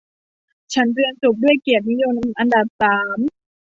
[0.73, 3.19] ฉันเรียนจบด้วยเกียรตินิยมอันดับสาม